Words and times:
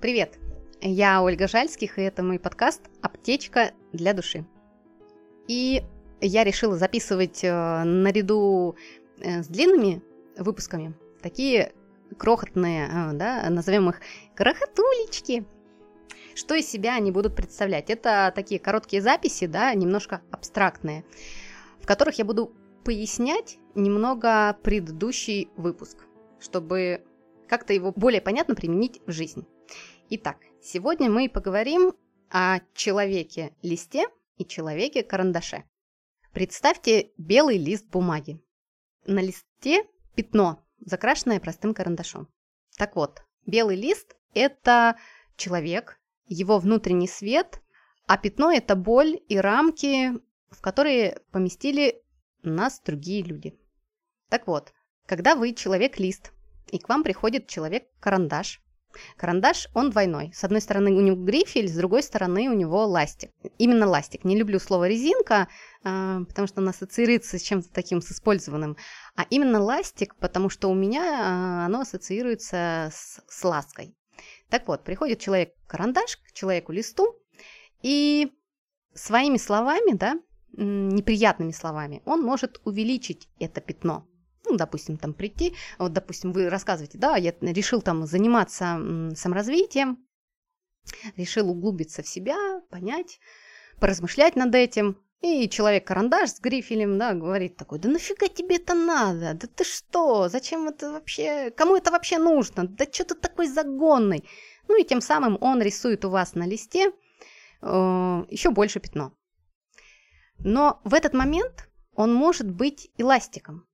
Привет! 0.00 0.38
Я 0.80 1.22
Ольга 1.22 1.48
Жальских, 1.48 1.98
и 1.98 2.02
это 2.02 2.22
мой 2.22 2.38
подкаст 2.38 2.82
«Аптечка 3.02 3.72
для 3.92 4.14
души». 4.14 4.44
И 5.48 5.82
я 6.20 6.44
решила 6.44 6.76
записывать 6.76 7.42
э, 7.42 7.82
наряду 7.84 8.76
э, 9.18 9.42
с 9.42 9.48
длинными 9.48 10.02
выпусками 10.36 10.94
такие 11.20 11.72
крохотные, 12.16 12.86
э, 12.86 13.12
да, 13.14 13.44
назовем 13.50 13.90
их 13.90 14.00
крохотулечки. 14.34 15.44
Что 16.34 16.54
из 16.54 16.68
себя 16.68 16.94
они 16.94 17.10
будут 17.10 17.34
представлять? 17.34 17.90
Это 17.90 18.32
такие 18.34 18.60
короткие 18.60 19.02
записи, 19.02 19.46
да, 19.46 19.74
немножко 19.74 20.22
абстрактные, 20.30 21.04
в 21.80 21.86
которых 21.86 22.18
я 22.18 22.24
буду 22.24 22.52
пояснять 22.84 23.58
немного 23.74 24.56
предыдущий 24.62 25.48
выпуск, 25.56 26.06
чтобы 26.40 27.04
как-то 27.48 27.72
его 27.72 27.92
более 27.92 28.20
понятно 28.20 28.54
применить 28.54 29.00
в 29.06 29.12
жизни. 29.12 29.44
Итак, 30.10 30.38
сегодня 30.62 31.10
мы 31.10 31.28
поговорим 31.28 31.92
о 32.30 32.60
человеке-листе 32.74 34.06
и 34.36 34.44
человеке-карандаше. 34.44 35.64
Представьте 36.32 37.10
белый 37.16 37.58
лист 37.58 37.86
бумаги. 37.88 38.40
На 39.06 39.20
листе 39.20 39.84
пятно, 40.14 40.64
закрашенное 40.78 41.40
простым 41.40 41.74
карандашом. 41.74 42.28
Так 42.76 42.96
вот, 42.96 43.22
белый 43.46 43.76
лист– 43.76 44.16
это 44.34 44.96
человек, 45.36 45.98
его 46.26 46.58
внутренний 46.58 47.08
свет, 47.08 47.60
а 48.06 48.18
пятно– 48.18 48.52
это 48.52 48.76
боль 48.76 49.20
и 49.28 49.38
рамки, 49.38 50.12
в 50.50 50.60
которые 50.60 51.22
поместили 51.30 52.02
нас 52.42 52.80
другие 52.80 53.22
люди. 53.22 53.58
Так 54.28 54.46
вот, 54.46 54.72
когда 55.06 55.34
вы 55.34 55.54
человек-лист, 55.54 56.32
и 56.70 56.78
к 56.78 56.88
вам 56.88 57.02
приходит 57.02 57.46
человек-карандаш. 57.46 58.60
Карандаш, 59.16 59.68
он 59.74 59.90
двойной. 59.90 60.32
С 60.34 60.44
одной 60.44 60.60
стороны 60.60 60.90
у 60.90 61.00
него 61.00 61.16
грифель, 61.22 61.68
с 61.68 61.76
другой 61.76 62.02
стороны 62.02 62.48
у 62.48 62.54
него 62.54 62.86
ластик. 62.86 63.30
Именно 63.58 63.86
ластик. 63.86 64.24
Не 64.24 64.36
люблю 64.36 64.58
слово 64.58 64.88
резинка, 64.88 65.48
а, 65.84 66.24
потому 66.24 66.48
что 66.48 66.60
он 66.60 66.68
ассоциируется 66.68 67.38
с 67.38 67.42
чем-то 67.42 67.68
таким, 67.72 68.00
с 68.00 68.10
использованным. 68.10 68.76
А 69.14 69.26
именно 69.30 69.62
ластик, 69.62 70.16
потому 70.16 70.48
что 70.48 70.70
у 70.70 70.74
меня 70.74 71.02
а, 71.02 71.66
оно 71.66 71.80
ассоциируется 71.80 72.90
с, 72.92 73.20
с 73.28 73.44
лаской. 73.44 73.94
Так 74.48 74.66
вот, 74.66 74.84
приходит 74.84 75.20
человек-карандаш 75.20 76.16
к 76.16 76.32
человеку-листу, 76.32 77.14
и 77.82 78.32
своими 78.94 79.36
словами, 79.36 79.94
да, 79.94 80.18
неприятными 80.52 81.52
словами, 81.52 82.02
он 82.04 82.22
может 82.22 82.60
увеличить 82.64 83.28
это 83.38 83.60
пятно 83.60 84.08
ну, 84.48 84.56
допустим, 84.56 84.96
там 84.96 85.14
прийти, 85.14 85.54
вот, 85.78 85.92
допустим, 85.92 86.32
вы 86.32 86.48
рассказываете, 86.48 86.98
да, 86.98 87.16
я 87.16 87.34
решил 87.40 87.82
там 87.82 88.06
заниматься 88.06 89.12
саморазвитием, 89.14 89.98
решил 91.16 91.50
углубиться 91.50 92.02
в 92.02 92.08
себя, 92.08 92.60
понять, 92.70 93.20
поразмышлять 93.80 94.36
над 94.36 94.54
этим, 94.54 94.98
и 95.20 95.48
человек-карандаш 95.48 96.30
с 96.30 96.40
грифелем, 96.40 96.96
да, 96.96 97.12
говорит 97.12 97.56
такой, 97.56 97.80
да 97.80 97.88
нафига 97.88 98.28
тебе 98.28 98.56
это 98.56 98.74
надо? 98.74 99.34
Да 99.34 99.48
ты 99.48 99.64
что? 99.64 100.28
Зачем 100.28 100.68
это 100.68 100.92
вообще? 100.92 101.50
Кому 101.50 101.76
это 101.76 101.90
вообще 101.90 102.18
нужно? 102.18 102.68
Да 102.68 102.84
что 102.84 103.04
ты 103.04 103.14
такой 103.16 103.48
загонный? 103.48 104.28
Ну 104.68 104.80
и 104.80 104.84
тем 104.84 105.00
самым 105.00 105.36
он 105.40 105.60
рисует 105.60 106.04
у 106.04 106.10
вас 106.10 106.34
на 106.34 106.46
листе 106.46 106.92
э, 107.62 108.24
еще 108.30 108.50
больше 108.50 108.78
пятно. 108.78 109.12
Но 110.38 110.80
в 110.84 110.94
этот 110.94 111.14
момент 111.14 111.68
он 111.94 112.14
может 112.14 112.48
быть 112.48 112.92
эластиком. 112.96 113.67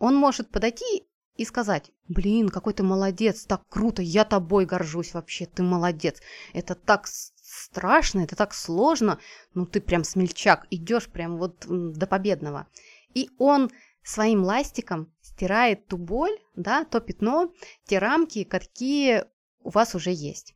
Он 0.00 0.16
может 0.16 0.50
подойти 0.50 1.06
и 1.36 1.44
сказать, 1.44 1.92
блин, 2.08 2.48
какой 2.48 2.72
ты 2.72 2.82
молодец, 2.82 3.44
так 3.44 3.62
круто, 3.68 4.00
я 4.02 4.24
тобой 4.24 4.64
горжусь 4.64 5.12
вообще, 5.12 5.44
ты 5.44 5.62
молодец. 5.62 6.20
Это 6.54 6.74
так 6.74 7.06
страшно, 7.06 8.20
это 8.20 8.34
так 8.34 8.54
сложно, 8.54 9.20
ну 9.52 9.66
ты 9.66 9.80
прям 9.80 10.02
смельчак, 10.02 10.66
идешь 10.70 11.08
прям 11.08 11.36
вот 11.36 11.66
до 11.68 12.06
победного. 12.06 12.66
И 13.14 13.30
он 13.38 13.70
своим 14.02 14.42
ластиком 14.42 15.12
стирает 15.20 15.86
ту 15.86 15.98
боль, 15.98 16.36
да, 16.56 16.84
то 16.84 17.00
пятно, 17.00 17.52
те 17.84 17.98
рамки, 17.98 18.44
какие 18.44 19.26
у 19.62 19.68
вас 19.68 19.94
уже 19.94 20.12
есть. 20.12 20.54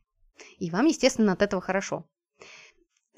И 0.57 0.71
вам, 0.71 0.87
естественно, 0.87 1.33
от 1.33 1.43
этого 1.43 1.61
хорошо. 1.61 2.09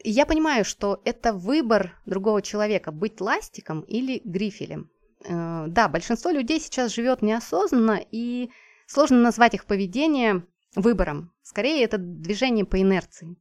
И 0.04 0.12
я 0.12 0.26
понимаю, 0.26 0.66
что 0.66 1.02
это 1.06 1.32
выбор 1.32 1.98
другого 2.06 2.42
человека, 2.42 2.92
быть 2.92 3.22
ластиком 3.22 3.82
или 3.82 4.22
грифелем. 4.26 4.92
Э, 5.28 5.66
да, 5.68 5.88
большинство 5.88 6.32
людей 6.32 6.60
сейчас 6.60 6.94
живет 6.94 7.22
неосознанно, 7.22 8.02
и 8.12 8.50
сложно 8.88 9.20
назвать 9.20 9.54
их 9.54 9.66
поведение 9.66 10.46
выбором. 10.76 11.34
Скорее, 11.44 11.84
это 11.84 11.98
движение 11.98 12.66
по 12.66 12.82
инерции. 12.82 13.36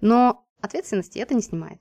Но 0.00 0.46
ответственности 0.60 1.18
это 1.18 1.34
не 1.34 1.42
снимает. 1.42 1.80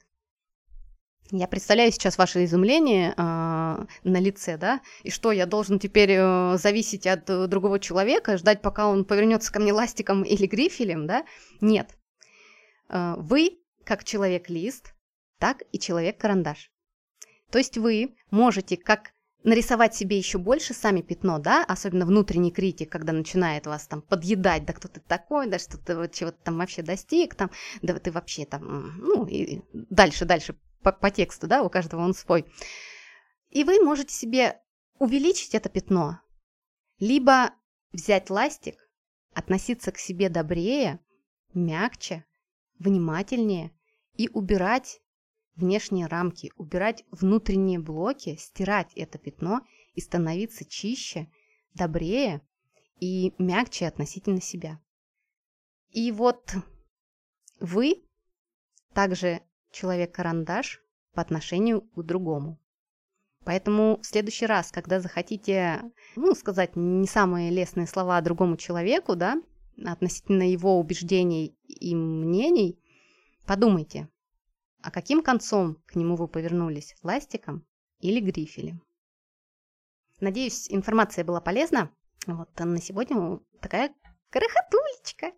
Я 1.34 1.47
представляю 1.47 1.91
сейчас 1.94 2.18
ваше 2.18 2.44
изумление 2.44 3.12
э, 3.12 3.13
на 3.18 4.19
лице, 4.19 4.57
да, 4.57 4.81
и 5.03 5.09
что 5.09 5.31
я 5.31 5.46
должен 5.46 5.80
теперь 5.80 6.12
э, 6.12 6.57
зависеть 6.57 7.07
от 7.07 7.30
э, 7.30 7.47
другого 7.47 7.80
человека, 7.80 8.38
ждать, 8.38 8.62
пока 8.62 8.88
он 8.88 9.06
повернется 9.06 9.51
ко 9.51 9.62
мне 9.62 9.72
ластиком 9.72 10.24
или 10.24 10.46
грифелем, 10.46 11.07
да? 11.07 11.25
Нет. 11.62 11.97
Э, 12.90 13.16
вы, 13.18 13.59
как 13.85 14.03
человек-лист, 14.03 14.94
так 15.40 15.63
и 15.72 15.80
человек-карандаш. 15.80 16.69
То 17.50 17.57
есть 17.57 17.78
вы 17.78 18.16
можете 18.30 18.75
как 18.75 19.13
нарисовать 19.44 19.96
себе 19.96 20.18
еще 20.18 20.38
больше 20.38 20.74
сами 20.74 21.02
пятно, 21.02 21.40
да, 21.40 21.63
особенно 21.63 22.06
внутренний 22.06 22.52
критик, 22.52 22.91
когда 22.91 23.13
начинает 23.13 23.66
вас 23.66 23.88
там 23.88 24.02
подъедать, 24.02 24.66
да 24.66 24.74
кто 24.74 24.88
ты 24.88 25.00
такой, 25.00 25.47
да 25.47 25.59
что 25.59 25.78
ты 25.78 25.96
вот 25.96 26.13
чего-то 26.13 26.38
там 26.44 26.57
вообще 26.57 26.81
достиг, 26.81 27.35
там, 27.35 27.51
да 27.81 27.97
ты 27.97 28.12
вообще 28.12 28.46
там, 28.46 28.97
ну, 29.00 29.25
и 29.25 29.62
дальше, 29.74 30.25
дальше 30.25 30.56
по, 30.84 30.91
по 30.91 31.09
тексту, 31.09 31.47
да, 31.47 31.63
у 31.63 31.69
каждого 31.69 32.01
он 32.01 32.13
свой. 32.13 32.46
И 33.50 33.63
вы 33.63 33.84
можете 33.84 34.13
себе 34.13 34.62
увеличить 35.00 35.56
это 35.56 35.69
пятно, 35.69 36.22
либо 37.00 37.51
взять 37.91 38.30
ластик, 38.30 38.75
относиться 39.34 39.91
к 39.91 39.97
себе 39.97 40.30
добрее, 40.30 41.00
мягче, 41.53 42.25
внимательнее 42.80 43.72
и 44.16 44.30
убирать 44.30 45.01
внешние 45.62 46.08
рамки, 46.08 46.52
убирать 46.58 47.06
внутренние 47.12 47.80
блоки, 47.80 48.36
стирать 48.36 48.92
это 48.96 49.18
пятно 49.18 49.62
и 49.94 50.02
становиться 50.02 50.66
чище, 50.66 51.28
добрее 51.74 52.42
и 53.00 53.34
мягче 53.38 53.88
относительно 53.88 54.42
себя. 54.42 54.80
И 55.92 56.12
вот 56.12 56.54
вы 57.60 58.04
также 58.94 59.42
человек-карандаш 59.72 60.82
по 61.14 61.22
отношению 61.22 61.82
к 61.82 62.04
другому. 62.04 62.60
Поэтому 63.44 64.00
в 64.02 64.06
следующий 64.06 64.46
раз, 64.46 64.72
когда 64.72 65.00
захотите, 65.00 65.82
ну, 66.16 66.36
сказать 66.36 66.76
не 66.76 67.08
самые 67.08 67.50
лестные 67.50 67.88
слова 67.88 68.22
другому 68.22 68.56
человеку, 68.56 69.16
да, 69.16 69.42
относительно 69.84 70.44
его 70.44 70.80
убеждений 70.80 71.58
и 71.68 71.96
мнений, 71.96 72.80
подумайте, 73.48 74.10
а 74.84 74.92
каким 74.92 75.22
концом 75.22 75.75
к 75.86 75.96
нему 75.96 76.16
вы 76.16 76.28
повернулись? 76.28 76.96
Ластиком 77.03 77.66
или 78.00 78.19
грифелем? 78.19 78.81
Надеюсь, 80.19 80.68
информация 80.69 81.24
была 81.24 81.42
полезна. 81.42 81.92
Вот 82.28 82.50
на 82.59 82.81
сегодня 82.81 83.40
такая 83.59 83.94
крохотулечка. 84.30 85.31